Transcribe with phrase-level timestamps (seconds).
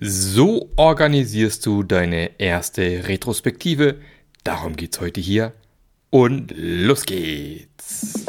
[0.00, 3.96] So organisierst du deine erste Retrospektive.
[4.44, 5.54] Darum geht's heute hier.
[6.10, 8.24] Und los geht's.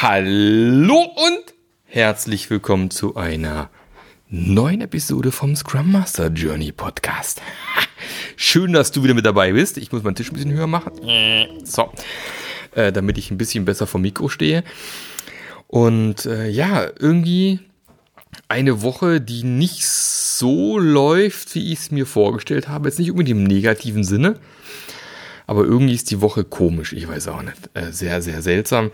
[0.00, 1.54] Hallo und
[1.86, 3.68] herzlich willkommen zu einer
[4.28, 7.42] neuen Episode vom Scrum Master Journey Podcast.
[8.42, 9.76] Schön, dass du wieder mit dabei bist.
[9.76, 10.92] Ich muss meinen Tisch ein bisschen höher machen.
[11.62, 11.92] So,
[12.74, 14.64] äh, damit ich ein bisschen besser vom Mikro stehe.
[15.66, 17.60] Und äh, ja, irgendwie
[18.48, 22.88] eine Woche, die nicht so läuft, wie ich es mir vorgestellt habe.
[22.88, 24.36] Jetzt nicht unbedingt im negativen Sinne.
[25.46, 26.94] Aber irgendwie ist die Woche komisch.
[26.94, 27.68] Ich weiß auch nicht.
[27.74, 28.90] Äh, sehr, sehr seltsam.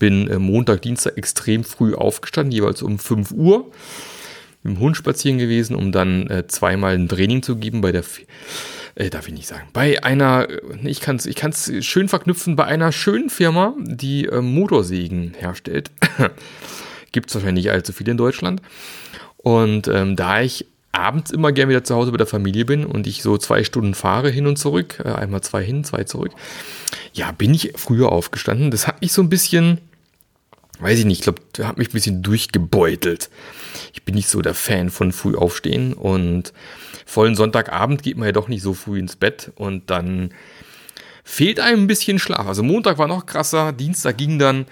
[0.00, 3.70] Bin äh, Montag, Dienstag extrem früh aufgestanden, jeweils um 5 Uhr
[4.64, 8.02] mit dem Hund spazieren gewesen, um dann äh, zweimal ein Training zu geben bei der,
[8.96, 12.56] äh, darf ich nicht sagen, bei einer, äh, ich kann es ich kann's schön verknüpfen,
[12.56, 15.90] bei einer schönen Firma, die äh, Motorsägen herstellt.
[17.12, 18.60] Gibt es wahrscheinlich nicht allzu viel in Deutschland.
[19.36, 23.06] Und ähm, da ich abends immer gern wieder zu Hause bei der Familie bin und
[23.06, 26.32] ich so zwei Stunden fahre hin und zurück, äh, einmal zwei hin, zwei zurück,
[27.12, 28.70] ja, bin ich früher aufgestanden.
[28.70, 29.78] Das hat mich so ein bisschen,
[30.80, 33.30] weiß ich nicht, ich glaube, hat mich ein bisschen durchgebeutelt
[33.94, 36.52] ich bin nicht so der Fan von früh aufstehen und
[37.06, 40.30] vollen Sonntagabend geht man ja doch nicht so früh ins Bett und dann
[41.22, 42.46] fehlt einem ein bisschen Schlaf.
[42.46, 44.66] Also Montag war noch krasser, Dienstag ging dann,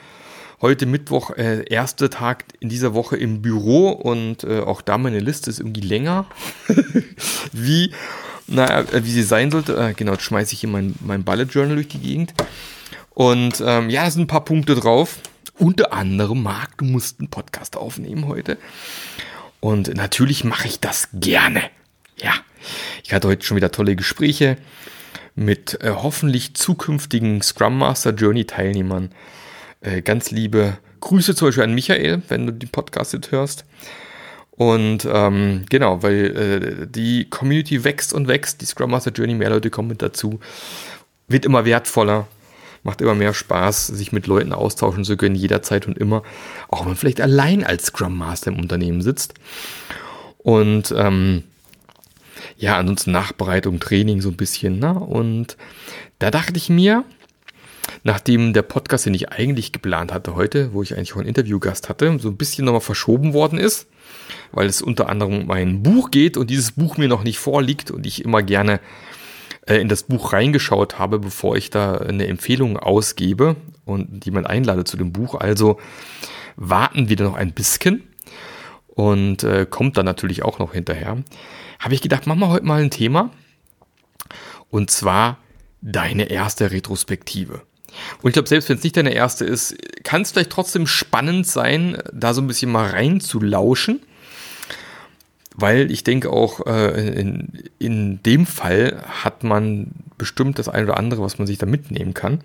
[0.61, 5.21] heute Mittwoch, äh, erster Tag in dieser Woche im Büro und äh, auch da meine
[5.21, 6.27] Liste ist irgendwie länger,
[7.53, 7.93] wie,
[8.47, 9.77] naja, äh, wie sie sein sollte.
[9.77, 12.35] Äh, genau, jetzt schmeiße ich hier mein, mein Bullet Journal durch die Gegend.
[13.11, 15.19] Und ähm, ja, da sind ein paar Punkte drauf.
[15.59, 18.59] Unter anderem, Marc, du musst einen Podcast aufnehmen heute.
[19.61, 21.63] Und natürlich mache ich das gerne.
[22.17, 22.33] Ja,
[23.05, 24.57] ich hatte heute schon wieder tolle Gespräche
[25.35, 29.11] mit äh, hoffentlich zukünftigen Scrum Master Journey Teilnehmern.
[29.81, 33.65] Äh, ganz liebe Grüße zum Beispiel an Michael, wenn du den Podcast jetzt hörst.
[34.53, 39.51] Und ähm, genau, weil äh, die Community wächst und wächst, die Scrum Master Journey, mehr
[39.51, 40.41] Leute kommen mit dazu,
[41.27, 42.29] wird immer wertvoller
[42.83, 46.23] macht immer mehr Spaß, sich mit Leuten austauschen zu können, jederzeit und immer.
[46.69, 49.35] Auch wenn man vielleicht allein als Scrum Master im Unternehmen sitzt.
[50.39, 51.45] Und ähm,
[52.57, 54.79] ja, ansonsten Nachbereitung, Training so ein bisschen.
[54.79, 54.95] Ne?
[54.95, 55.57] Und
[56.19, 57.05] da dachte ich mir,
[58.05, 61.89] nachdem der Podcast, den ich eigentlich geplant hatte heute, wo ich eigentlich auch einen Interviewgast
[61.89, 63.87] hatte, so ein bisschen nochmal verschoben worden ist,
[64.51, 67.91] weil es unter anderem um ein Buch geht und dieses Buch mir noch nicht vorliegt
[67.91, 68.81] und ich immer gerne
[69.67, 74.85] äh, in das Buch reingeschaut habe, bevor ich da eine Empfehlung ausgebe und jemand einlade
[74.85, 75.35] zu dem Buch.
[75.35, 75.79] Also
[76.57, 78.03] warten wir da noch ein bisschen
[78.89, 81.23] und äh, kommt dann natürlich auch noch hinterher.
[81.79, 83.31] Habe ich gedacht, machen wir heute mal ein Thema
[84.71, 85.39] und zwar
[85.81, 87.63] deine erste Retrospektive.
[88.23, 91.47] Und ich glaube, selbst wenn es nicht deine erste ist, kann es vielleicht trotzdem spannend
[91.47, 94.01] sein, da so ein bisschen mal reinzulauschen
[95.55, 100.97] weil ich denke auch äh, in, in dem Fall hat man bestimmt das eine oder
[100.97, 102.43] andere, was man sich da mitnehmen kann.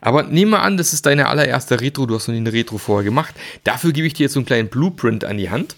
[0.00, 3.04] Aber nehme an, das ist deine allererste Retro, du hast noch nie eine Retro vorher
[3.04, 3.34] gemacht.
[3.62, 5.76] Dafür gebe ich dir jetzt so einen kleinen Blueprint an die Hand,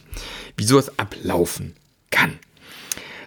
[0.56, 1.74] wie sowas ablaufen
[2.10, 2.38] kann.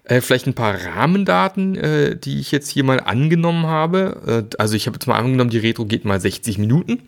[0.05, 4.47] Äh, vielleicht ein paar Rahmendaten, äh, die ich jetzt hier mal angenommen habe.
[4.51, 7.03] Äh, also ich habe jetzt mal angenommen, die Retro geht mal 60 Minuten.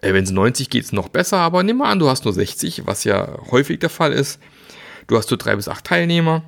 [0.00, 2.32] Äh, wenn es 90 geht, es noch besser, aber nimm mal an, du hast nur
[2.32, 4.40] 60, was ja häufig der Fall ist.
[5.08, 6.44] Du hast so drei bis acht Teilnehmer.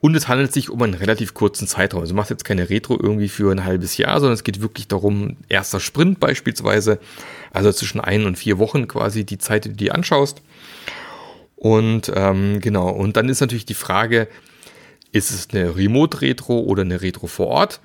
[0.00, 2.00] Und es handelt sich um einen relativ kurzen Zeitraum.
[2.00, 4.86] Also du machst jetzt keine Retro irgendwie für ein halbes Jahr, sondern es geht wirklich
[4.86, 7.00] darum, erster Sprint beispielsweise,
[7.52, 10.40] also zwischen ein und vier Wochen quasi die Zeit, die du dir anschaust.
[11.56, 14.28] Und ähm, genau, und dann ist natürlich die Frage,
[15.10, 17.80] ist es eine Remote-Retro oder eine Retro vor Ort?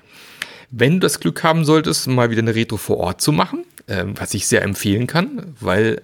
[0.70, 4.04] Wenn du das Glück haben solltest, mal wieder eine Retro vor Ort zu machen, äh,
[4.06, 6.02] was ich sehr empfehlen kann, weil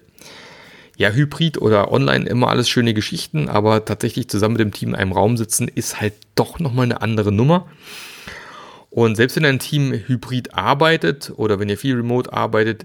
[1.01, 4.97] ja, Hybrid oder online immer alles schöne Geschichten, aber tatsächlich zusammen mit dem Team in
[4.97, 7.67] einem Raum sitzen ist halt doch nochmal eine andere Nummer.
[8.91, 12.85] Und selbst wenn ein Team hybrid arbeitet oder wenn ihr viel remote arbeitet,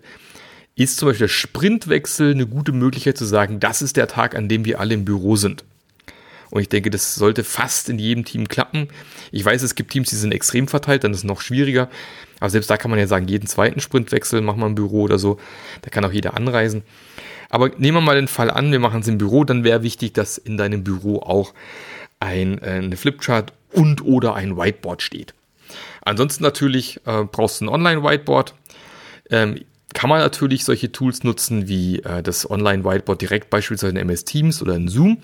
[0.77, 4.47] ist zum Beispiel der Sprintwechsel eine gute Möglichkeit zu sagen, das ist der Tag, an
[4.47, 5.65] dem wir alle im Büro sind.
[6.51, 8.87] Und ich denke, das sollte fast in jedem Team klappen.
[9.33, 11.89] Ich weiß, es gibt Teams, die sind extrem verteilt, dann ist es noch schwieriger.
[12.39, 15.19] Aber selbst da kann man ja sagen, jeden zweiten Sprintwechsel machen wir im Büro oder
[15.19, 15.37] so.
[15.81, 16.83] Da kann auch jeder anreisen.
[17.55, 20.13] Aber nehmen wir mal den Fall an, wir machen es im Büro, dann wäre wichtig,
[20.13, 21.53] dass in deinem Büro auch
[22.19, 25.33] ein, äh, eine Flipchart und oder ein Whiteboard steht.
[26.01, 28.55] Ansonsten natürlich äh, brauchst du ein Online-Whiteboard.
[29.29, 29.61] Ähm,
[29.93, 34.61] kann man natürlich solche Tools nutzen wie äh, das Online-Whiteboard direkt, beispielsweise in MS Teams
[34.61, 35.19] oder in Zoom.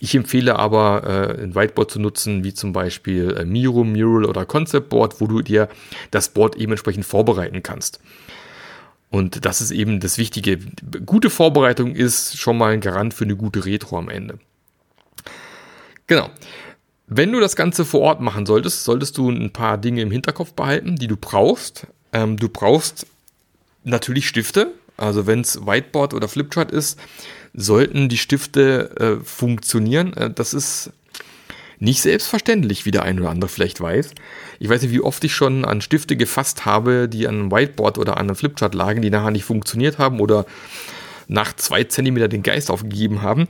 [0.00, 4.44] Ich empfehle aber, äh, ein Whiteboard zu nutzen, wie zum Beispiel äh, Miro, Mural oder
[4.44, 5.70] Concept Board, wo du dir
[6.10, 8.00] das Board eben entsprechend vorbereiten kannst.
[9.14, 10.58] Und das ist eben das Wichtige.
[11.06, 14.40] Gute Vorbereitung ist schon mal ein Garant für eine gute Retro am Ende.
[16.08, 16.30] Genau.
[17.06, 20.54] Wenn du das Ganze vor Ort machen solltest, solltest du ein paar Dinge im Hinterkopf
[20.54, 21.86] behalten, die du brauchst.
[22.12, 23.06] Ähm, du brauchst
[23.84, 24.72] natürlich Stifte.
[24.96, 26.98] Also wenn es Whiteboard oder Flipchart ist,
[27.52, 30.12] sollten die Stifte äh, funktionieren.
[30.14, 30.90] Äh, das ist
[31.84, 34.10] nicht selbstverständlich, wie der ein oder andere vielleicht weiß.
[34.58, 37.98] Ich weiß nicht, wie oft ich schon an Stifte gefasst habe, die an einem Whiteboard
[37.98, 40.46] oder an einem Flipchart lagen, die nachher nicht funktioniert haben oder
[41.28, 43.46] nach zwei Zentimeter den Geist aufgegeben haben.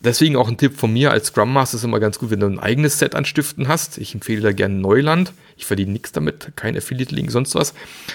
[0.00, 2.46] Deswegen auch ein Tipp von mir als Scrum Master ist immer ganz gut, wenn du
[2.46, 3.98] ein eigenes Set an Stiften hast.
[3.98, 5.32] Ich empfehle da gerne Neuland.
[5.56, 7.72] Ich verdiene nichts damit, kein Affiliate-Link, sonst was.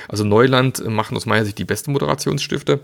[0.09, 2.81] Also Neuland machen aus meiner Sicht die besten Moderationsstifte.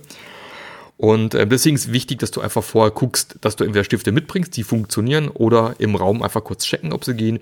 [0.98, 4.56] Und äh, deswegen ist wichtig, dass du einfach vorher guckst, dass du entweder Stifte mitbringst,
[4.56, 7.40] die funktionieren, oder im Raum einfach kurz checken, ob sie gehen.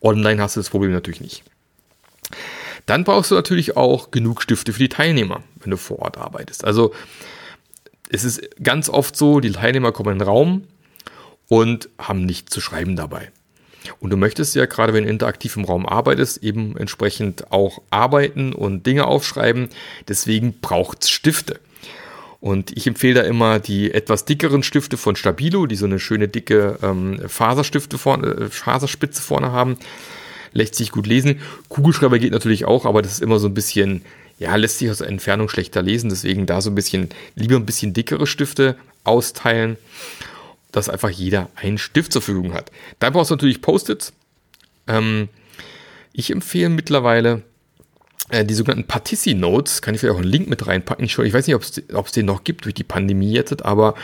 [0.00, 1.44] Online hast du das Problem natürlich nicht.
[2.86, 6.64] Dann brauchst du natürlich auch genug Stifte für die Teilnehmer, wenn du vor Ort arbeitest.
[6.64, 6.94] Also
[8.08, 10.64] es ist ganz oft so, die Teilnehmer kommen in den Raum
[11.48, 13.30] und haben nichts zu schreiben dabei.
[14.00, 18.52] Und du möchtest ja gerade, wenn du interaktiv im Raum arbeitest, eben entsprechend auch arbeiten
[18.52, 19.68] und Dinge aufschreiben.
[20.08, 21.60] Deswegen braucht es Stifte.
[22.40, 26.28] Und ich empfehle da immer die etwas dickeren Stifte von Stabilo, die so eine schöne
[26.28, 29.76] dicke ähm, Faserstifte vorne, äh, Faserspitze vorne haben.
[30.52, 31.40] Lässt sich gut lesen.
[31.68, 34.02] Kugelschreiber geht natürlich auch, aber das ist immer so ein bisschen,
[34.38, 36.10] ja, lässt sich aus der Entfernung schlechter lesen.
[36.10, 39.76] Deswegen da so ein bisschen, lieber ein bisschen dickere Stifte austeilen,
[40.70, 42.70] dass einfach jeder einen Stift zur Verfügung hat.
[43.00, 44.12] Dann brauchst du natürlich Post-its.
[44.86, 45.28] Ähm,
[46.12, 47.42] ich empfehle mittlerweile
[48.30, 51.04] die sogenannten Partissi Notes, kann ich vielleicht auch einen Link mit reinpacken.
[51.04, 53.94] Ich, weiß nicht, ob es den noch gibt durch die Pandemie jetzt, aber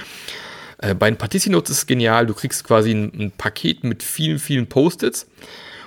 [0.78, 2.26] äh, bei den Partissi Notes ist es genial.
[2.26, 5.26] Du kriegst quasi ein, ein Paket mit vielen, vielen Post-its.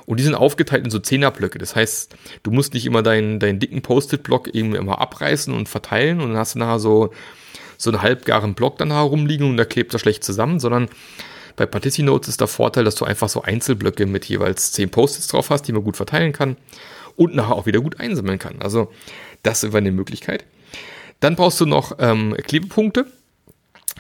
[0.06, 1.58] Und die sind aufgeteilt in so Zehnerblöcke.
[1.58, 6.22] Das heißt, du musst nicht immer deinen, deinen dicken Post-it-Block eben immer abreißen und verteilen
[6.22, 7.12] und dann hast du nachher so,
[7.78, 10.88] so einen halbgaren Block dann herumliegen und der klebt da schlecht zusammen, sondern
[11.58, 15.28] bei Partissi Notes ist der Vorteil, dass du einfach so Einzelblöcke mit jeweils zehn Post-its
[15.28, 16.56] drauf hast, die man gut verteilen kann
[17.18, 18.62] und nachher auch wieder gut einsammeln kann.
[18.62, 18.92] Also
[19.44, 20.46] das ist eine Möglichkeit.
[21.20, 23.08] Dann brauchst du noch ähm, Klebepunkte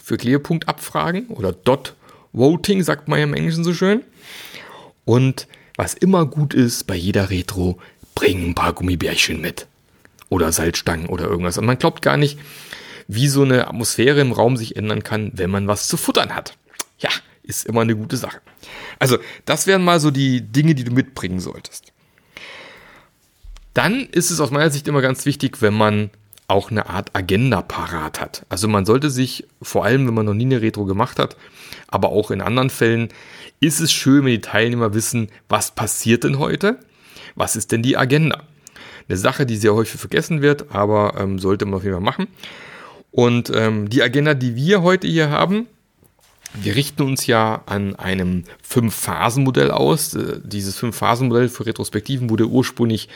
[0.01, 1.95] für Klebepunktabfragen oder Dot
[2.31, 4.03] Voting, sagt man ja im Englischen so schön.
[5.03, 7.79] Und was immer gut ist bei jeder Retro,
[8.15, 9.67] bring ein paar Gummibärchen mit.
[10.29, 11.57] Oder Salzstangen oder irgendwas.
[11.57, 12.37] Und man glaubt gar nicht,
[13.07, 16.57] wie so eine Atmosphäre im Raum sich ändern kann, wenn man was zu futtern hat.
[16.99, 17.09] Ja,
[17.43, 18.41] ist immer eine gute Sache.
[18.99, 21.93] Also, das wären mal so die Dinge, die du mitbringen solltest.
[23.77, 26.09] Dann ist es aus meiner Sicht immer ganz wichtig, wenn man
[26.47, 28.43] auch eine Art Agenda parat hat.
[28.49, 31.37] Also man sollte sich, vor allem wenn man noch nie eine Retro gemacht hat,
[31.87, 33.09] aber auch in anderen Fällen,
[33.59, 36.79] ist es schön, wenn die Teilnehmer wissen, was passiert denn heute?
[37.35, 38.41] Was ist denn die Agenda?
[39.07, 42.25] Eine Sache, die sehr häufig vergessen wird, aber ähm, sollte man auf jeden Fall machen.
[43.11, 45.67] Und ähm, die Agenda, die wir heute hier haben,
[46.55, 50.15] wir richten uns ja an einem Fünf-Phasen-Modell aus.
[50.15, 53.07] Äh, dieses Fünf-Phasen-Modell für Retrospektiven wurde ursprünglich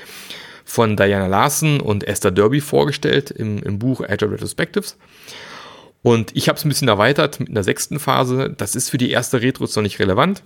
[0.65, 4.97] von Diana Larson und Esther Derby vorgestellt im, im Buch Agile Retrospectives.
[6.03, 8.53] Und ich habe es ein bisschen erweitert mit einer sechsten Phase.
[8.57, 10.43] Das ist für die erste Retro noch nicht relevant,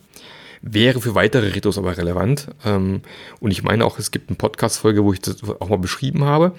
[0.62, 2.50] wäre für weitere Retros aber relevant.
[2.66, 3.02] Ähm,
[3.40, 6.54] und ich meine auch, es gibt eine Podcast-Folge, wo ich das auch mal beschrieben habe.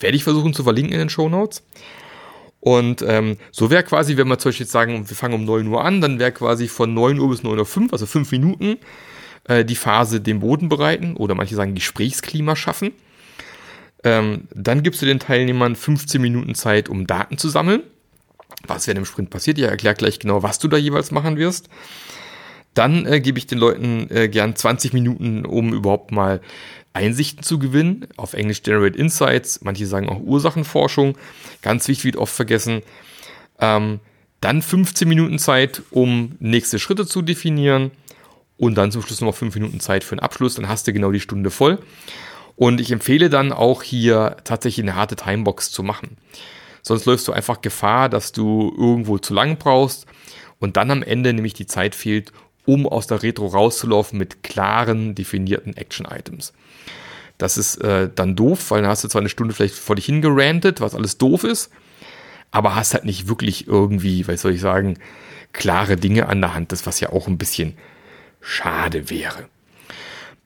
[0.00, 1.62] Werde ich versuchen zu verlinken in den Show Notes.
[2.60, 5.66] Und ähm, so wäre quasi, wenn wir zum Beispiel jetzt sagen, wir fangen um 9
[5.66, 8.78] Uhr an, dann wäre quasi von 9 Uhr bis 9 Uhr 5, also 5 Minuten,
[9.44, 12.92] äh, die Phase den Boden bereiten oder manche sagen Gesprächsklima schaffen.
[14.02, 17.82] Ähm, dann gibst du den Teilnehmern 15 Minuten Zeit, um Daten zu sammeln.
[18.66, 19.58] Was während im Sprint passiert?
[19.58, 21.68] Ich erkläre gleich genau, was du da jeweils machen wirst.
[22.74, 26.40] Dann äh, gebe ich den Leuten äh, gern 20 Minuten, um überhaupt mal
[26.92, 28.06] Einsichten zu gewinnen.
[28.16, 29.60] Auf Englisch Generate Insights.
[29.62, 31.16] Manche sagen auch Ursachenforschung.
[31.62, 32.82] Ganz wichtig, wird oft vergessen.
[33.58, 34.00] Ähm,
[34.40, 37.90] dann 15 Minuten Zeit, um nächste Schritte zu definieren
[38.56, 41.10] und dann zum Schluss noch fünf Minuten Zeit für den Abschluss, dann hast du genau
[41.12, 41.78] die Stunde voll.
[42.56, 46.16] Und ich empfehle dann auch hier tatsächlich eine harte Timebox zu machen.
[46.82, 50.06] Sonst läufst du einfach Gefahr, dass du irgendwo zu lang brauchst
[50.60, 52.32] und dann am Ende nämlich die Zeit fehlt,
[52.66, 56.52] um aus der Retro rauszulaufen mit klaren, definierten Action-Items.
[57.38, 60.06] Das ist äh, dann doof, weil dann hast du zwar eine Stunde vielleicht vor dich
[60.06, 61.70] hingerantet, was alles doof ist,
[62.50, 64.98] aber hast halt nicht wirklich irgendwie, was soll ich sagen,
[65.52, 67.76] klare Dinge an der Hand, das was ja auch ein bisschen
[68.44, 69.48] schade wäre.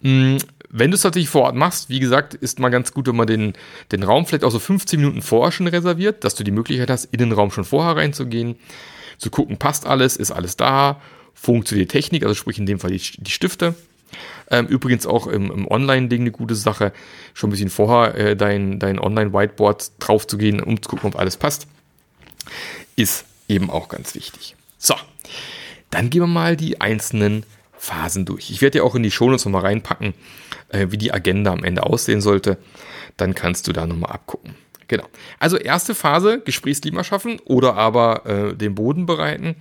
[0.02, 0.38] Hm,
[0.70, 3.26] wenn du es tatsächlich vor Ort machst, wie gesagt, ist mal ganz gut, wenn man
[3.26, 3.54] den,
[3.90, 7.06] den Raum vielleicht auch so 15 Minuten vorher schon reserviert, dass du die Möglichkeit hast,
[7.06, 8.56] in den Raum schon vorher reinzugehen,
[9.16, 11.00] zu gucken, passt alles, ist alles da,
[11.34, 13.74] funktioniert Technik, also sprich in dem Fall die, die Stifte.
[14.50, 16.92] Ähm, übrigens auch im, im Online-Ding eine gute Sache,
[17.34, 21.18] schon ein bisschen vorher äh, dein, dein Online-Whiteboard drauf zu gehen, um zu gucken, ob
[21.18, 21.66] alles passt,
[22.96, 24.56] ist eben auch ganz wichtig.
[24.78, 24.94] So,
[25.90, 27.44] dann gehen wir mal die einzelnen
[27.78, 28.50] Phasen durch.
[28.50, 30.14] Ich werde ja auch in die Shownotes nochmal reinpacken,
[30.68, 32.58] äh, wie die Agenda am Ende aussehen sollte.
[33.16, 34.54] Dann kannst du da nochmal abgucken.
[34.88, 35.04] Genau.
[35.38, 39.56] Also erste Phase, Gesprächsklima schaffen oder aber äh, den Boden bereiten.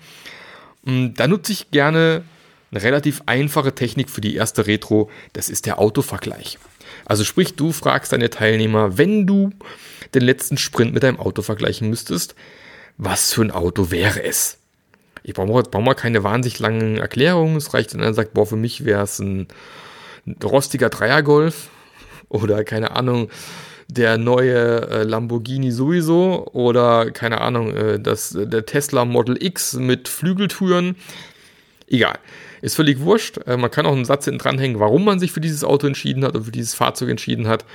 [0.84, 2.24] Mm, da nutze ich gerne
[2.72, 5.10] eine relativ einfache Technik für die erste Retro.
[5.34, 6.58] Das ist der Autovergleich.
[7.06, 9.52] Also sprich, du fragst deine Teilnehmer, wenn du
[10.14, 12.36] den letzten Sprint mit deinem Auto vergleichen müsstest,
[12.98, 14.58] was für ein Auto wäre es?
[15.28, 17.58] Ich brauche brauch mal keine wahnsinnig langen Erklärungen.
[17.58, 19.50] Es reicht, wenn er sagt, boah, für mich wäre es ein,
[20.42, 21.68] rostiger Dreiergolf
[22.30, 23.30] oder keine Ahnung,
[23.90, 30.08] der neue äh, Lamborghini sowieso oder keine Ahnung, äh, das, der Tesla Model X mit
[30.08, 30.96] Flügeltüren.
[31.88, 32.20] Egal.
[32.62, 33.38] Ist völlig wurscht.
[33.46, 36.24] Äh, man kann auch einen Satz hinten dranhängen, warum man sich für dieses Auto entschieden
[36.24, 37.66] hat und für dieses Fahrzeug entschieden hat.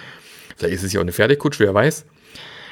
[0.56, 2.06] Vielleicht ist es ja auch eine Pferdekutsche, wer weiß.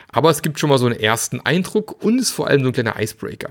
[0.08, 2.72] Aber es gibt schon mal so einen ersten Eindruck und ist vor allem so ein
[2.72, 3.50] kleiner Icebreaker.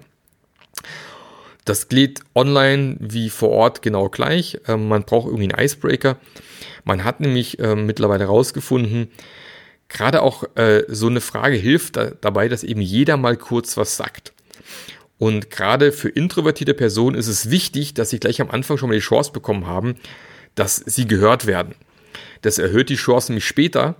[1.69, 4.57] Das geht online wie vor Ort genau gleich.
[4.67, 6.17] Ähm, man braucht irgendwie einen Icebreaker.
[6.83, 9.11] Man hat nämlich äh, mittlerweile herausgefunden,
[9.87, 13.97] gerade auch äh, so eine Frage hilft da, dabei, dass eben jeder mal kurz was
[13.97, 14.33] sagt.
[15.19, 18.95] Und gerade für introvertierte Personen ist es wichtig, dass sie gleich am Anfang schon mal
[18.95, 19.93] die Chance bekommen haben,
[20.55, 21.75] dass sie gehört werden.
[22.41, 23.95] Das erhöht die Chance nämlich später,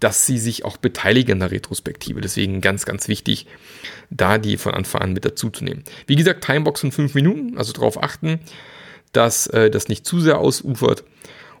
[0.00, 2.20] dass sie sich auch beteiligen in der Retrospektive.
[2.20, 3.46] Deswegen ganz, ganz wichtig,
[4.10, 5.82] da die von Anfang an mit dazu zu nehmen.
[6.06, 8.40] Wie gesagt, Timebox von fünf Minuten, also darauf achten,
[9.12, 11.04] dass äh, das nicht zu sehr ausufert.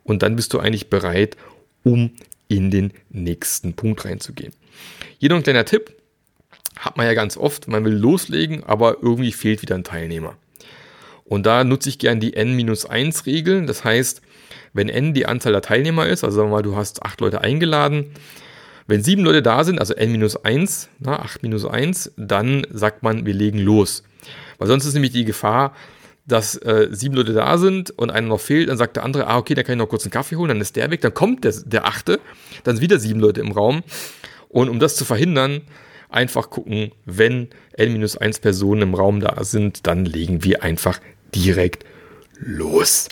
[0.04, 1.36] Und dann bist du eigentlich bereit,
[1.82, 2.12] um
[2.48, 4.52] in den nächsten Punkt reinzugehen.
[5.18, 5.94] Hier noch ein kleiner Tipp.
[6.78, 10.36] Hat man ja ganz oft, man will loslegen, aber irgendwie fehlt wieder ein Teilnehmer.
[11.24, 13.66] Und da nutze ich gern die N-1-Regel.
[13.66, 14.22] Das heißt,
[14.72, 17.40] wenn n die Anzahl der Teilnehmer ist, also sagen wir mal, du hast acht Leute
[17.40, 18.12] eingeladen,
[18.86, 23.02] wenn sieben Leute da sind, also n minus 1, na, 8 minus 1, dann sagt
[23.02, 24.02] man, wir legen los.
[24.56, 25.74] Weil sonst ist nämlich die Gefahr,
[26.26, 29.36] dass äh, sieben Leute da sind und einer noch fehlt, dann sagt der andere, ah,
[29.36, 31.44] okay, dann kann ich noch kurz einen Kaffee holen, dann ist der weg, dann kommt
[31.44, 32.18] der, der achte,
[32.64, 33.82] dann sind wieder sieben Leute im Raum.
[34.48, 35.62] Und um das zu verhindern,
[36.08, 40.98] einfach gucken, wenn n-1 Personen im Raum da sind, dann legen wir einfach
[41.34, 41.84] direkt
[42.38, 43.08] los.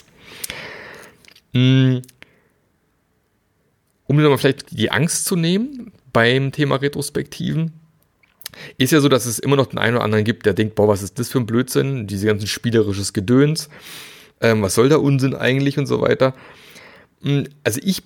[1.57, 2.01] Hm.
[4.05, 7.73] Um dir mal vielleicht die Angst zu nehmen beim Thema Retrospektiven,
[8.77, 10.87] ist ja so, dass es immer noch den einen oder anderen gibt, der denkt, boah,
[10.87, 13.69] was ist das für ein Blödsinn, diese ganzen spielerisches Gedöns,
[14.39, 16.35] ähm, was soll der Unsinn eigentlich und so weiter.
[17.23, 18.03] Hm, also ich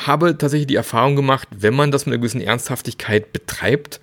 [0.00, 4.00] habe tatsächlich die Erfahrung gemacht, wenn man das mit einer gewissen Ernsthaftigkeit betreibt,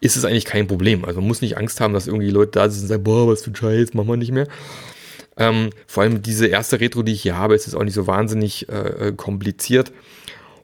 [0.00, 1.04] ist es eigentlich kein Problem.
[1.04, 3.42] Also man muss nicht Angst haben, dass irgendwie Leute da sind und sagen, boah, was
[3.42, 4.48] für ein Scheiß, machen wir nicht mehr.
[5.36, 8.06] Ähm, vor allem diese erste Retro, die ich hier habe, ist jetzt auch nicht so
[8.06, 9.92] wahnsinnig äh, kompliziert,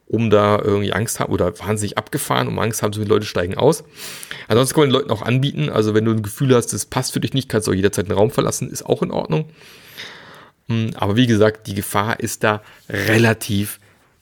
[0.07, 3.55] um da irgendwie Angst haben oder wahnsinnig abgefahren, um Angst haben, so viele Leute steigen
[3.55, 3.83] aus.
[4.47, 7.13] Ansonsten kann man den Leuten auch anbieten, also wenn du ein Gefühl hast, das passt
[7.13, 9.49] für dich nicht, kannst du auch jederzeit den Raum verlassen, ist auch in Ordnung.
[10.67, 13.79] Hm, aber wie gesagt, die Gefahr ist da relativ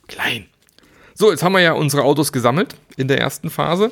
[0.08, 0.48] klein.
[1.14, 3.92] So, jetzt haben wir ja unsere Autos gesammelt in der ersten Phase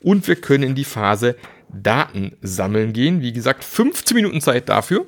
[0.00, 1.36] und wir können in die Phase
[1.68, 3.20] Daten sammeln gehen.
[3.20, 5.06] Wie gesagt, 15 Minuten Zeit dafür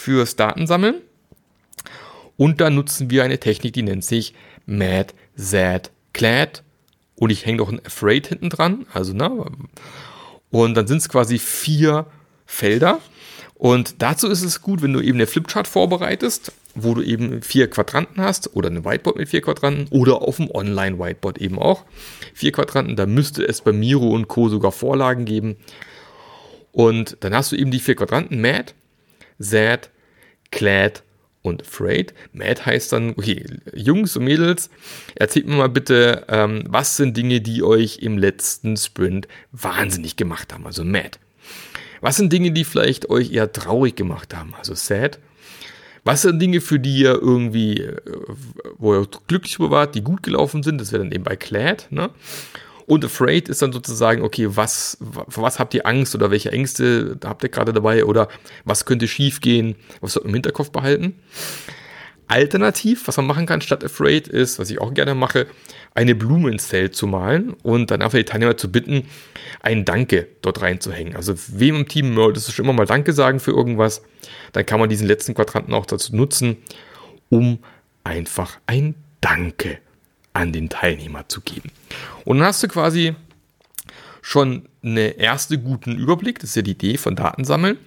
[0.00, 0.96] fürs Datensammeln.
[2.36, 4.34] Und da nutzen wir eine Technik, die nennt sich
[4.66, 6.62] Mad Zad Clad.
[7.16, 8.86] Und ich hänge noch ein Afraid hinten dran.
[8.94, 9.44] Also, ne?
[10.50, 12.06] Und dann sind es quasi vier
[12.46, 12.98] Felder.
[13.54, 17.68] Und dazu ist es gut, wenn du eben eine Flipchart vorbereitest, wo du eben vier
[17.68, 21.84] Quadranten hast oder eine Whiteboard mit vier Quadranten oder auf dem Online-Whiteboard eben auch
[22.32, 22.96] vier Quadranten.
[22.96, 24.48] Da müsste es bei Miro und Co.
[24.48, 25.56] sogar Vorlagen geben.
[26.72, 28.72] Und dann hast du eben die vier Quadranten Mad,
[29.40, 29.90] Sad,
[30.52, 31.02] Clad
[31.42, 32.14] und Afraid.
[32.32, 33.44] Mad heißt dann, okay,
[33.74, 34.70] Jungs und Mädels,
[35.14, 40.52] erzählt mir mal bitte, ähm, was sind Dinge, die euch im letzten Sprint wahnsinnig gemacht
[40.52, 41.18] haben, also Mad.
[42.02, 45.18] Was sind Dinge, die vielleicht euch eher traurig gemacht haben, also Sad.
[46.04, 47.96] Was sind Dinge, für die ihr irgendwie, äh,
[48.78, 52.10] wo ihr glücklich wart, die gut gelaufen sind, das wäre dann eben bei Clad, ne?
[52.90, 57.16] Und afraid ist dann sozusagen, okay, was, vor was habt ihr Angst oder welche Ängste
[57.22, 58.26] habt ihr gerade dabei oder
[58.64, 61.14] was könnte schiefgehen, was sollt ihr im Hinterkopf behalten.
[62.26, 65.46] Alternativ, was man machen kann statt afraid, ist, was ich auch gerne mache,
[65.94, 69.04] eine Blume ins Feld zu malen und dann einfach die Teilnehmer zu bitten,
[69.60, 71.14] ein Danke dort reinzuhängen.
[71.14, 74.02] Also wem im Team möchtest du schon immer mal Danke sagen für irgendwas,
[74.50, 76.56] dann kann man diesen letzten Quadranten auch dazu nutzen,
[77.28, 77.60] um
[78.02, 79.78] einfach ein Danke
[80.32, 81.70] an den Teilnehmer zu geben.
[82.24, 83.14] Und dann hast du quasi
[84.22, 87.78] schon eine erste guten Überblick, das ist ja die Idee von Datensammeln,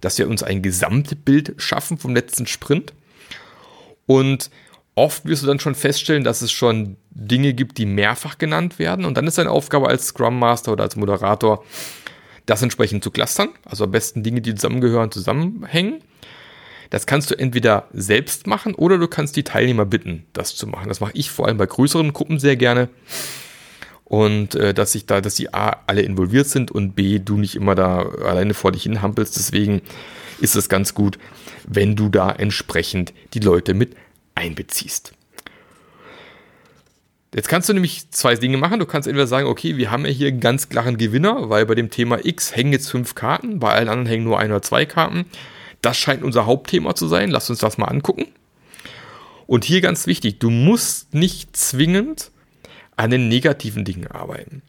[0.00, 2.92] dass wir uns ein Gesamtbild schaffen vom letzten Sprint.
[4.06, 4.50] Und
[4.94, 9.04] oft wirst du dann schon feststellen, dass es schon Dinge gibt, die mehrfach genannt werden.
[9.04, 11.64] Und dann ist deine Aufgabe als Scrum Master oder als Moderator,
[12.46, 13.50] das entsprechend zu clustern.
[13.64, 16.02] Also am besten Dinge, die zusammengehören, zusammenhängen.
[16.90, 20.88] Das kannst du entweder selbst machen oder du kannst die Teilnehmer bitten, das zu machen.
[20.88, 22.88] Das mache ich vor allem bei größeren Gruppen sehr gerne.
[24.04, 27.54] Und äh, dass ich da, dass die A alle involviert sind und B, du nicht
[27.54, 29.36] immer da alleine vor dich hinhampelst.
[29.36, 29.82] Deswegen
[30.40, 31.16] ist es ganz gut,
[31.66, 33.94] wenn du da entsprechend die Leute mit
[34.34, 35.12] einbeziehst.
[37.32, 38.80] Jetzt kannst du nämlich zwei Dinge machen.
[38.80, 41.76] Du kannst entweder sagen, okay, wir haben ja hier einen ganz klaren Gewinner, weil bei
[41.76, 44.84] dem Thema X hängen jetzt fünf Karten, bei allen anderen hängen nur ein oder zwei
[44.86, 45.26] Karten.
[45.82, 47.30] Das scheint unser Hauptthema zu sein.
[47.30, 48.26] Lass uns das mal angucken.
[49.46, 52.30] Und hier ganz wichtig, du musst nicht zwingend
[52.96, 54.62] an den negativen Dingen arbeiten.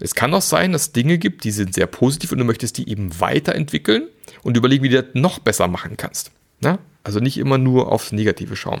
[0.00, 2.76] Es kann auch sein, dass es Dinge gibt, die sind sehr positiv und du möchtest
[2.76, 4.08] die eben weiterentwickeln
[4.42, 6.30] und überlegen, wie du das noch besser machen kannst.
[6.60, 6.78] Na?
[7.04, 8.80] Also nicht immer nur aufs Negative schauen.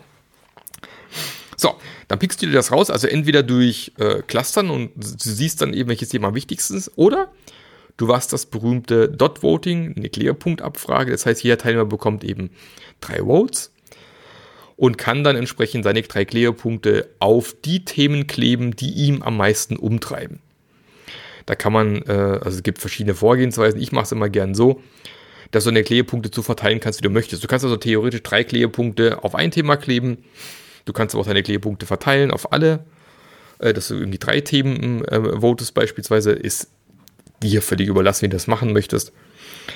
[1.56, 1.76] So,
[2.08, 5.72] dann pickst du dir das raus, also entweder durch äh, Clustern und du siehst dann
[5.72, 7.32] eben, welches Thema am wichtigsten ist, oder
[7.96, 11.12] du hast das berühmte Dot Voting, eine Klärpunktabfrage.
[11.12, 12.50] Das heißt, jeder Teilnehmer bekommt eben
[13.00, 13.72] drei Votes
[14.76, 19.76] und kann dann entsprechend seine drei Klärpunkte auf die Themen kleben, die ihm am meisten
[19.76, 20.40] umtreiben.
[21.46, 23.80] Da kann man, äh, also es gibt verschiedene Vorgehensweisen.
[23.80, 24.82] Ich mache es immer gern so,
[25.52, 27.42] dass du deine Klärpunkte so verteilen kannst, wie du möchtest.
[27.42, 30.18] Du kannst also theoretisch drei Klärpunkte auf ein Thema kleben.
[30.84, 32.84] Du kannst aber auch deine Klärpunkte verteilen auf alle.
[33.58, 36.70] Äh, dass du irgendwie drei Themen äh, votest beispielsweise, ist
[37.42, 39.12] dir völlig überlassen, wie du das machen möchtest.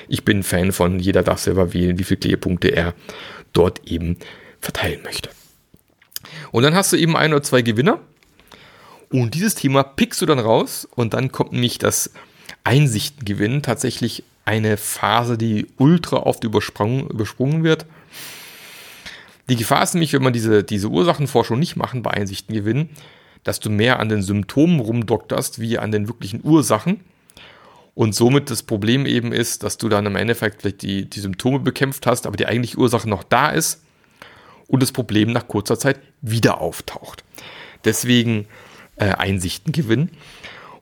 [0.09, 2.95] Ich bin Fan von, jeder darf selber wählen, wie viele Klärpunkte er
[3.53, 4.17] dort eben
[4.61, 5.31] verteilen möchte.
[6.53, 8.01] Und dann hast du eben ein oder zwei Gewinner.
[9.11, 12.13] Und dieses Thema pickst du dann raus und dann kommt nämlich das
[12.63, 17.87] Einsichtengewinn tatsächlich eine Phase, die ultra oft übersprungen, wird.
[19.49, 22.91] Die Gefahr ist nämlich, wenn man diese, diese Ursachenforschung nicht machen bei Einsichten gewinnen,
[23.43, 27.01] dass du mehr an den Symptomen rumdokterst, wie an den wirklichen Ursachen.
[27.95, 31.61] Und somit das Problem eben ist, dass du dann im Endeffekt vielleicht die, die Symptome
[31.61, 33.83] bekämpft hast, aber die eigentliche Ursache noch da ist
[34.69, 37.25] und das Problem nach kurzer Zeit wieder auftaucht.
[37.85, 38.47] Deswegen
[38.97, 40.11] äh, Einsichten gewinnen.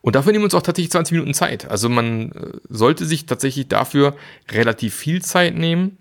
[0.03, 1.71] Und dafür nehmen wir uns auch tatsächlich 20 Minuten Zeit.
[1.71, 4.17] Also man äh, sollte sich tatsächlich dafür
[4.51, 5.97] relativ viel Zeit nehmen,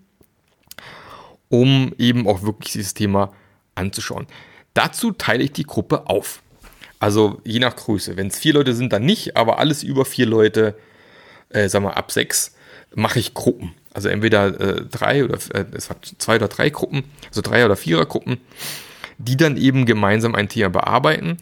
[1.49, 3.33] um eben auch wirklich dieses Thema
[3.75, 4.27] anzuschauen.
[4.73, 6.41] Dazu teile ich die Gruppe auf.
[6.99, 8.17] Also je nach Größe.
[8.17, 10.75] Wenn es vier Leute sind, dann nicht, aber alles über vier Leute,
[11.49, 12.55] äh, sagen wir ab sechs,
[12.95, 13.73] mache ich Gruppen.
[13.93, 17.75] Also entweder äh, drei oder äh, es hat zwei oder drei Gruppen, also drei oder
[17.75, 18.37] vierer Gruppen,
[19.17, 21.37] die dann eben gemeinsam ein Thema bearbeiten.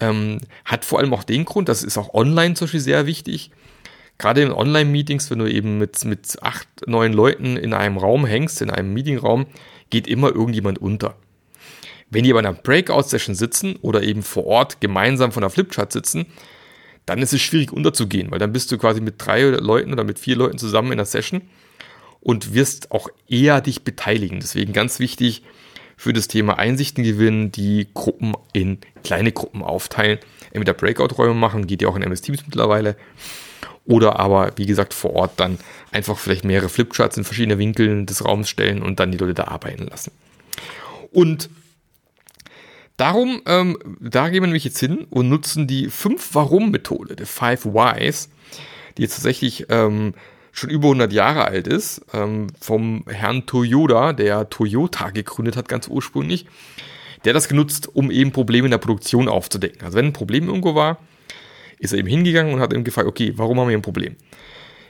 [0.00, 3.50] Ähm, hat vor allem auch den Grund, das ist auch online zum Beispiel sehr wichtig.
[4.18, 8.62] Gerade in Online-Meetings, wenn du eben mit, mit acht, neun Leuten in einem Raum hängst,
[8.62, 9.46] in einem Meetingraum,
[9.90, 11.16] geht immer irgendjemand unter.
[12.10, 16.26] Wenn die bei einer Breakout-Session sitzen oder eben vor Ort gemeinsam von der Flipchart sitzen,
[17.06, 20.18] dann ist es schwierig unterzugehen, weil dann bist du quasi mit drei Leuten oder mit
[20.18, 21.42] vier Leuten zusammen in der Session
[22.20, 24.40] und wirst auch eher dich beteiligen.
[24.40, 25.42] Deswegen ganz wichtig
[25.96, 30.18] für das Thema Einsichten gewinnen, die Gruppen in kleine Gruppen aufteilen.
[30.52, 32.96] Entweder Breakout-Räume machen, geht ja auch in MS Teams mittlerweile.
[33.84, 35.58] Oder aber, wie gesagt, vor Ort dann
[35.90, 39.44] einfach vielleicht mehrere Flipcharts in verschiedene Winkeln des Raums stellen und dann die Leute da
[39.44, 40.12] arbeiten lassen.
[41.10, 41.50] Und
[42.96, 48.30] darum, ähm, da gehen wir nämlich jetzt hin und nutzen die 5-Warum-Methode, die 5 Whys,
[48.96, 50.14] die jetzt tatsächlich ähm,
[50.52, 55.88] schon über 100 Jahre alt ist, ähm, vom Herrn Toyota, der Toyota gegründet hat, ganz
[55.88, 56.46] ursprünglich.
[57.24, 59.82] Der das genutzt, um eben Probleme in der Produktion aufzudecken.
[59.82, 60.98] Also wenn ein Problem irgendwo war,
[61.78, 64.16] ist er eben hingegangen und hat eben gefragt, okay, warum haben wir ein Problem?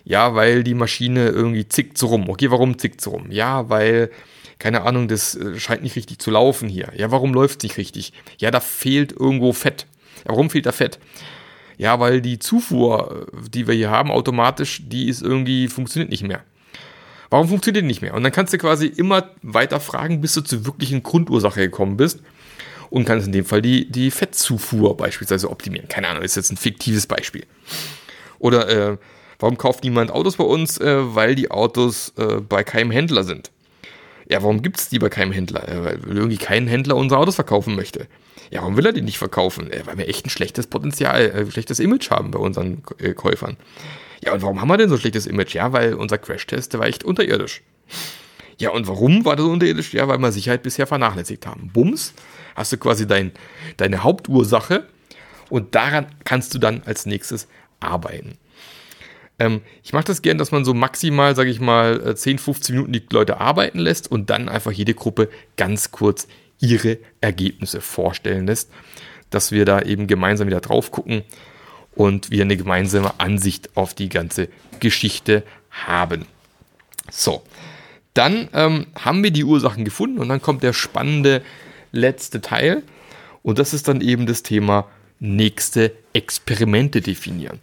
[0.04, 2.28] Ja, weil die Maschine irgendwie zickt so rum.
[2.28, 3.30] Okay, warum zickt so rum?
[3.30, 4.10] Ja, weil,
[4.58, 6.92] keine Ahnung, das äh, scheint nicht richtig zu laufen hier.
[6.96, 8.12] Ja, warum läuft es nicht richtig?
[8.38, 9.86] Ja, da fehlt irgendwo Fett.
[10.24, 10.98] Ja, warum fehlt da Fett?
[11.78, 16.42] Ja, weil die Zufuhr, die wir hier haben, automatisch, die ist irgendwie, funktioniert nicht mehr.
[17.30, 18.14] Warum funktioniert die nicht mehr?
[18.14, 22.20] Und dann kannst du quasi immer weiter fragen, bis du zur wirklichen Grundursache gekommen bist
[22.90, 25.88] und kannst in dem Fall die, die Fettzufuhr beispielsweise optimieren.
[25.88, 27.46] Keine Ahnung, ist jetzt ein fiktives Beispiel.
[28.38, 28.98] Oder äh,
[29.42, 30.78] warum kauft niemand Autos bei uns?
[30.78, 33.50] Äh, weil die Autos äh, bei keinem Händler sind.
[34.28, 35.68] Ja, warum gibt es die bei keinem Händler?
[35.68, 38.06] Äh, weil irgendwie kein Händler unsere Autos verkaufen möchte.
[38.50, 39.70] Ja, warum will er die nicht verkaufen?
[39.70, 43.56] Äh, weil wir echt ein schlechtes Potenzial, äh, schlechtes Image haben bei unseren äh, Käufern.
[44.24, 45.54] Ja, und warum haben wir denn so ein schlechtes Image?
[45.54, 47.62] Ja, weil unser Crash-Test, der war echt unterirdisch.
[48.58, 49.92] Ja, und warum war das unterirdisch?
[49.92, 51.70] Ja, weil wir Sicherheit bisher vernachlässigt haben.
[51.72, 52.14] Bums,
[52.54, 53.32] hast du quasi dein,
[53.76, 54.86] deine Hauptursache
[55.50, 57.48] und daran kannst du dann als nächstes
[57.80, 58.38] arbeiten.
[59.42, 62.74] Ähm, ich mache das gern, dass man so maximal, sage ich mal, 10, äh, 15
[62.76, 66.28] Minuten die Leute arbeiten lässt und dann einfach jede Gruppe ganz kurz
[66.60, 68.70] ihre Ergebnisse vorstellen lässt,
[69.30, 71.24] dass wir da eben gemeinsam wieder drauf gucken
[71.96, 76.26] und wir eine gemeinsame Ansicht auf die ganze Geschichte haben.
[77.10, 77.42] So,
[78.14, 81.42] dann ähm, haben wir die Ursachen gefunden und dann kommt der spannende
[81.90, 82.84] letzte Teil
[83.42, 84.86] und das ist dann eben das Thema
[85.18, 87.58] nächste Experimente definieren.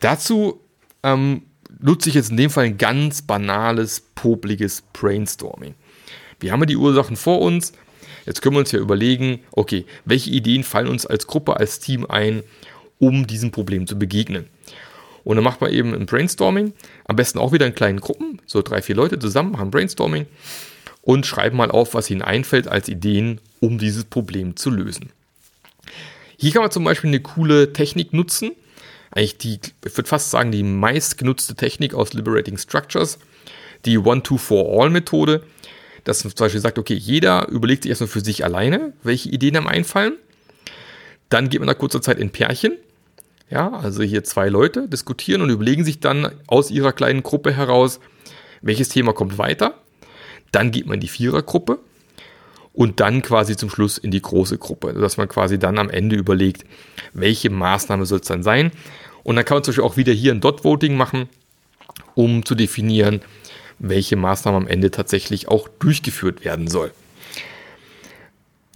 [0.00, 0.60] Dazu
[1.02, 1.42] ähm,
[1.80, 5.74] nutze ich jetzt in dem Fall ein ganz banales, popliges Brainstorming.
[6.40, 7.72] Wir haben ja die Ursachen vor uns.
[8.26, 12.06] Jetzt können wir uns ja überlegen, okay, welche Ideen fallen uns als Gruppe, als Team
[12.06, 12.42] ein,
[12.98, 14.46] um diesem Problem zu begegnen.
[15.24, 16.72] Und dann macht man eben ein Brainstorming,
[17.04, 20.26] am besten auch wieder in kleinen Gruppen, so drei, vier Leute zusammen machen Brainstorming
[21.02, 25.10] und schreiben mal auf, was ihnen einfällt als Ideen, um dieses Problem zu lösen.
[26.38, 28.52] Hier kann man zum Beispiel eine coole Technik nutzen,
[29.10, 33.18] eigentlich die, ich würde fast sagen, die meistgenutzte Technik aus Liberating Structures,
[33.84, 35.42] die One-Two-For-All-Methode,
[36.04, 39.56] dass man zum Beispiel sagt, okay, jeder überlegt sich erstmal für sich alleine, welche Ideen
[39.56, 40.14] einem einfallen.
[41.28, 42.76] Dann geht man nach kurzer Zeit in Pärchen.
[43.50, 48.00] Ja, also hier zwei Leute diskutieren und überlegen sich dann aus ihrer kleinen Gruppe heraus,
[48.60, 49.74] welches Thema kommt weiter.
[50.52, 51.78] Dann geht man in die Vierergruppe
[52.78, 56.14] und dann quasi zum Schluss in die große Gruppe, dass man quasi dann am Ende
[56.14, 56.64] überlegt,
[57.12, 58.70] welche Maßnahme soll es dann sein.
[59.24, 61.28] Und dann kann man zum Beispiel auch wieder hier ein Dot-Voting machen,
[62.14, 63.20] um zu definieren,
[63.80, 66.92] welche Maßnahme am Ende tatsächlich auch durchgeführt werden soll.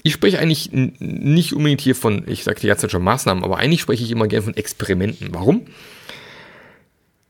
[0.02, 3.58] Ich spreche eigentlich nicht unbedingt hier von, ich sage die ganze Zeit schon Maßnahmen, aber
[3.58, 5.28] eigentlich spreche ich immer gerne von Experimenten.
[5.32, 5.66] Warum?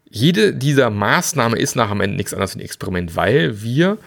[0.08, 3.98] Jede dieser Maßnahmen ist nach am Ende nichts anderes als ein Experiment, weil wir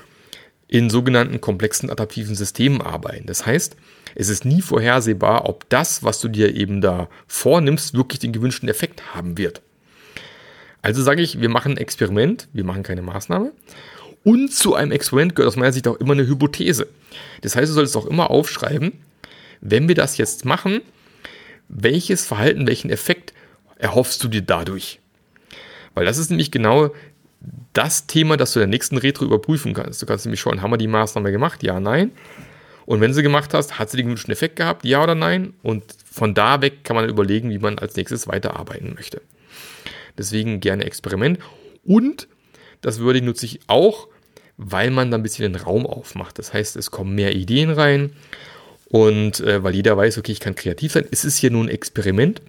[0.68, 3.28] in sogenannten komplexen adaptiven Systemen arbeiten.
[3.28, 3.76] Das heißt,
[4.16, 8.70] es ist nie vorhersehbar, ob das, was du dir eben da vornimmst, wirklich den gewünschten
[8.70, 9.62] Effekt haben wird.
[10.82, 13.52] Also sage ich, wir machen ein Experiment, wir machen keine Maßnahme.
[14.24, 16.88] Und zu einem Experiment gehört aus meiner Sicht auch immer eine Hypothese.
[17.42, 18.94] Das heißt, du solltest auch immer aufschreiben,
[19.62, 20.82] wenn wir das jetzt machen,
[21.68, 23.34] welches Verhalten, welchen Effekt
[23.78, 25.00] erhoffst du dir dadurch?
[25.94, 26.92] Weil das ist nämlich genau
[27.74, 30.02] das Thema, das du in der nächsten Retro überprüfen kannst.
[30.02, 31.64] Du kannst nämlich schauen, haben wir die Maßnahme gemacht?
[31.64, 32.12] Ja, nein.
[32.86, 34.86] Und wenn sie gemacht hast, hat sie den gewünschten Effekt gehabt?
[34.86, 35.54] Ja oder nein?
[35.64, 39.22] Und von da weg kann man überlegen, wie man als nächstes weiterarbeiten möchte.
[40.18, 41.40] Deswegen gerne Experiment.
[41.84, 42.28] Und
[42.82, 44.08] das würde nutze ich auch,
[44.58, 46.40] weil man da ein bisschen den Raum aufmacht.
[46.40, 48.14] Das heißt, es kommen mehr Ideen rein.
[48.88, 51.06] Und äh, weil jeder weiß, okay, ich kann kreativ sein.
[51.12, 52.42] Es ist hier nur ein Experiment.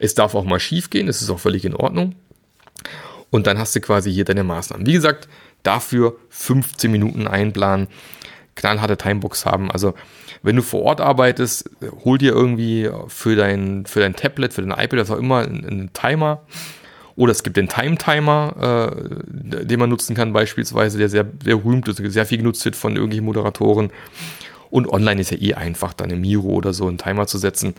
[0.00, 1.08] Es darf auch mal schief gehen.
[1.08, 2.16] Es ist auch völlig in Ordnung
[3.30, 4.86] und dann hast du quasi hier deine Maßnahmen.
[4.86, 5.28] Wie gesagt,
[5.62, 7.88] dafür 15 Minuten einplanen,
[8.54, 9.70] knallharte Timebox haben.
[9.70, 9.94] Also
[10.42, 11.70] wenn du vor Ort arbeitest,
[12.04, 15.90] hol dir irgendwie für dein, für dein Tablet, für dein iPad, was auch immer, einen,
[15.92, 16.42] Timer.
[17.16, 21.88] Oder es gibt den Time-Timer, äh, den man nutzen kann, beispielsweise, der sehr, sehr berühmt
[21.88, 23.90] ist, sehr viel genutzt wird von irgendwelchen Moderatoren.
[24.70, 27.74] Und online ist ja eh einfach, dann im Miro oder so einen Timer zu setzen.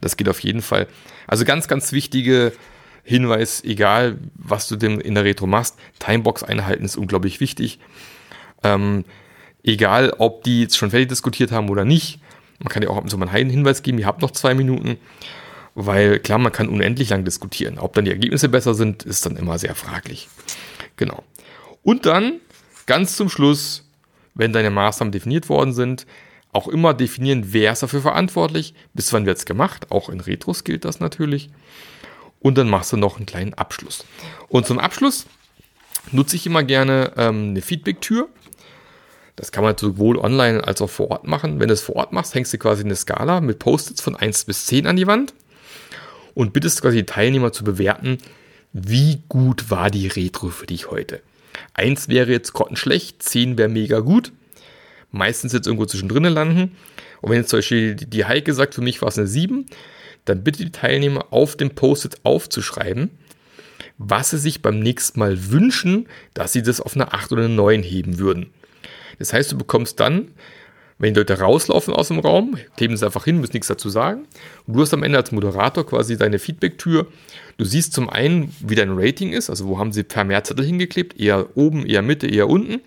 [0.00, 0.86] Das geht auf jeden Fall.
[1.26, 2.52] Also ganz, ganz wichtige
[3.04, 7.78] Hinweis, egal was du denn in der Retro machst, Timebox einhalten ist unglaublich wichtig.
[8.62, 9.04] Ähm,
[9.62, 12.18] egal, ob die jetzt schon fertig diskutiert haben oder nicht.
[12.60, 14.96] Man kann ja auch so mal einen Hinweis geben, ihr habt noch zwei Minuten.
[15.74, 17.78] Weil klar, man kann unendlich lang diskutieren.
[17.78, 20.28] Ob dann die Ergebnisse besser sind, ist dann immer sehr fraglich.
[20.96, 21.24] Genau.
[21.82, 22.40] Und dann,
[22.86, 23.84] ganz zum Schluss,
[24.34, 26.06] wenn deine Maßnahmen definiert worden sind,
[26.52, 29.90] auch immer definieren, wer ist dafür verantwortlich, bis wann wird es gemacht.
[29.90, 31.50] Auch in Retros gilt das natürlich
[32.44, 34.04] und dann machst du noch einen kleinen Abschluss.
[34.48, 35.24] Und zum Abschluss
[36.12, 38.28] nutze ich immer gerne ähm, eine Feedback-Tür.
[39.34, 41.58] Das kann man sowohl online als auch vor Ort machen.
[41.58, 44.44] Wenn du es vor Ort machst, hängst du quasi eine Skala mit Post-its von 1
[44.44, 45.32] bis 10 an die Wand
[46.34, 48.18] und bittest quasi die Teilnehmer zu bewerten,
[48.74, 51.22] wie gut war die Retro für dich heute.
[51.72, 54.32] 1 wäre jetzt grottenschlecht, 10 wäre mega gut.
[55.12, 56.76] Meistens jetzt irgendwo zwischendrin landen.
[57.22, 59.64] Und wenn jetzt zum Beispiel die Heike sagt, für mich war es eine 7,
[60.24, 63.10] dann bitte die Teilnehmer auf dem Post-it aufzuschreiben,
[63.98, 67.54] was sie sich beim nächsten Mal wünschen, dass sie das auf eine 8 oder eine
[67.54, 68.50] 9 heben würden.
[69.18, 70.28] Das heißt, du bekommst dann,
[70.98, 74.26] wenn die Leute rauslaufen aus dem Raum, heben sie einfach hin, müssen nichts dazu sagen.
[74.66, 77.08] Und du hast am Ende als Moderator quasi deine Feedback-Tür.
[77.56, 81.18] Du siehst zum einen, wie dein Rating ist, also wo haben sie per Mehrzettel hingeklebt,
[81.18, 82.80] eher oben, eher Mitte, eher unten.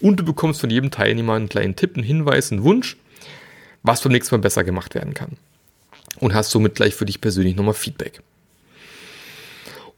[0.00, 2.96] Und du bekommst von jedem Teilnehmer einen kleinen Tipp, einen Hinweis, einen Wunsch,
[3.82, 5.36] was beim nächsten Mal besser gemacht werden kann
[6.20, 8.22] und hast somit gleich für dich persönlich nochmal Feedback.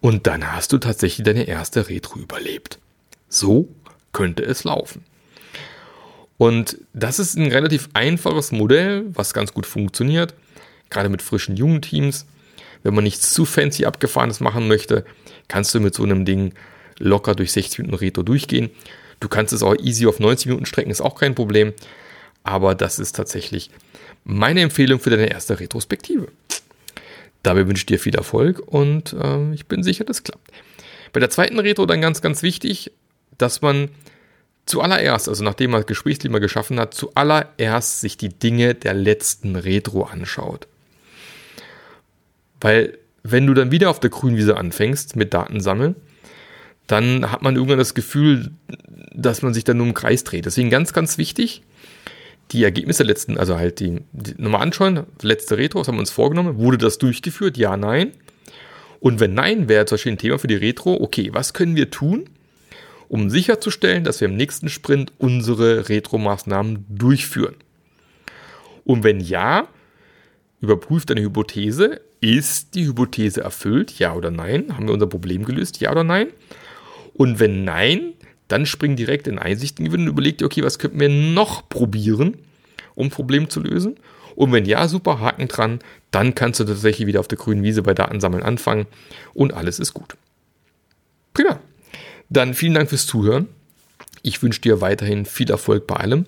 [0.01, 2.79] Und dann hast du tatsächlich deine erste Retro überlebt.
[3.29, 3.69] So
[4.13, 5.05] könnte es laufen.
[6.39, 10.35] Und das ist ein relativ einfaches Modell, was ganz gut funktioniert,
[10.89, 12.25] gerade mit frischen jungen Teams.
[12.83, 15.05] Wenn man nichts zu fancy abgefahrenes machen möchte,
[15.49, 16.55] kannst du mit so einem Ding
[16.99, 18.71] locker durch 60 Minuten Retro durchgehen.
[19.21, 21.75] Du kannst es auch easy auf 90 Minuten strecken, ist auch kein Problem.
[22.43, 23.71] Aber das ist tatsächlich
[24.25, 26.29] meine Empfehlung für deine erste Retrospektive.
[27.43, 30.51] Dabei wünsche ich dir viel Erfolg und äh, ich bin sicher, das klappt.
[31.13, 32.93] Bei der zweiten Retro dann ganz, ganz wichtig,
[33.39, 33.89] dass man
[34.67, 40.69] zuallererst, also nachdem man Gesprächsklima geschaffen hat, zuallererst sich die Dinge der letzten Retro anschaut.
[42.61, 45.97] Weil wenn du dann wieder auf der Grünwiese anfängst mit Datensammeln,
[46.87, 48.51] dann hat man irgendwann das Gefühl,
[49.13, 50.47] dass man sich dann nur im Kreis dreht.
[50.47, 51.63] Deswegen ganz, ganz wichtig,
[52.53, 56.11] die Ergebnisse letzten, also halt die, die nochmal anschauen, letzte Retro, was haben wir uns
[56.11, 56.59] vorgenommen?
[56.59, 57.57] Wurde das durchgeführt?
[57.57, 58.13] Ja, nein.
[58.99, 61.91] Und wenn nein, wäre zum Beispiel ein Thema für die Retro, okay, was können wir
[61.91, 62.29] tun,
[63.09, 67.57] um sicherzustellen, dass wir im nächsten Sprint unsere Retro-Maßnahmen durchführen.
[68.85, 69.69] Und wenn ja,
[70.61, 74.77] überprüft deine Hypothese, ist die Hypothese erfüllt, ja oder nein?
[74.77, 76.29] Haben wir unser Problem gelöst, ja oder nein?
[77.15, 78.13] Und wenn nein,
[78.51, 82.37] dann spring direkt in Einsichten gewinnen und überleg dir, okay, was könnten wir noch probieren,
[82.95, 83.97] um ein Problem zu lösen?
[84.37, 87.83] Und wenn ja, super, Haken dran, dann kannst du tatsächlich wieder auf der grünen Wiese
[87.83, 88.87] bei Datensammeln anfangen
[89.35, 90.17] und alles ist gut.
[91.35, 91.61] Prima.
[92.29, 93.49] Dann vielen Dank fürs Zuhören.
[94.23, 96.27] Ich wünsche dir weiterhin viel Erfolg bei allem.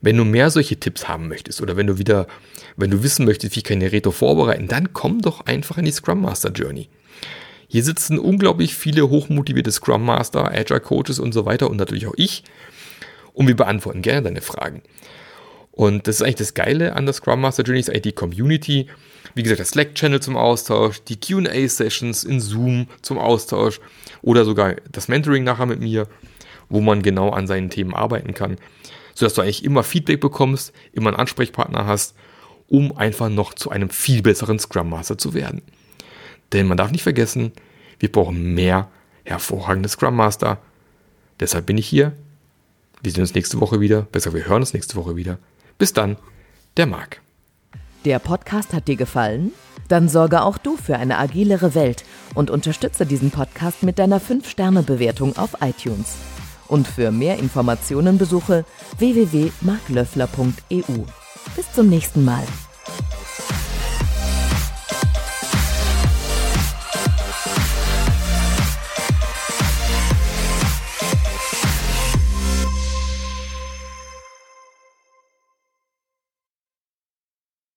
[0.00, 2.26] Wenn du mehr solche Tipps haben möchtest oder wenn du wieder,
[2.76, 5.90] wenn du wissen möchtest, wie ich eine Reto vorbereiten, dann komm doch einfach in die
[5.90, 6.88] Scrum Master Journey.
[7.72, 12.14] Hier sitzen unglaublich viele hochmotivierte Scrum Master, Agile Coaches und so weiter und natürlich auch
[12.16, 12.42] ich.
[13.32, 14.82] Und wir beantworten gerne deine Fragen.
[15.70, 18.88] Und das ist eigentlich das Geile an der Scrum Master Journey, ist eigentlich die Community.
[19.36, 23.78] Wie gesagt, der Slack-Channel zum Austausch, die QA-Sessions in Zoom zum Austausch
[24.20, 26.08] oder sogar das Mentoring nachher mit mir,
[26.70, 28.56] wo man genau an seinen Themen arbeiten kann,
[29.14, 32.16] sodass du eigentlich immer Feedback bekommst, immer einen Ansprechpartner hast,
[32.66, 35.62] um einfach noch zu einem viel besseren Scrum Master zu werden.
[36.52, 37.52] Denn man darf nicht vergessen,
[37.98, 38.88] wir brauchen mehr
[39.24, 40.58] hervorragende Scrum Master.
[41.38, 42.12] Deshalb bin ich hier.
[43.02, 44.02] Wir sehen uns nächste Woche wieder.
[44.02, 45.38] Besser, wir hören uns nächste Woche wieder.
[45.78, 46.16] Bis dann,
[46.76, 47.20] der Marc.
[48.04, 49.52] Der Podcast hat dir gefallen?
[49.88, 55.36] Dann sorge auch du für eine agilere Welt und unterstütze diesen Podcast mit deiner 5-Sterne-Bewertung
[55.36, 56.16] auf iTunes.
[56.68, 58.64] Und für mehr Informationen besuche
[58.98, 61.04] www.marklöffler.eu.
[61.56, 62.44] Bis zum nächsten Mal.